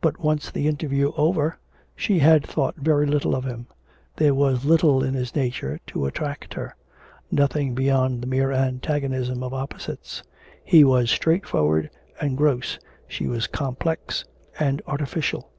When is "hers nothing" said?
6.54-7.74